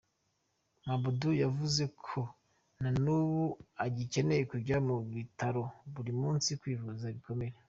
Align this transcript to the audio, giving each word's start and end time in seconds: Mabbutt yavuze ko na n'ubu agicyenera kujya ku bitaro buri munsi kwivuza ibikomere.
Mabbutt 0.85 1.21
yavuze 1.43 1.83
ko 2.05 2.19
na 2.81 2.89
n'ubu 3.01 3.43
agicyenera 3.85 4.47
kujya 4.51 4.77
ku 4.87 4.93
bitaro 5.15 5.63
buri 5.93 6.11
munsi 6.21 6.49
kwivuza 6.61 7.05
ibikomere. 7.09 7.55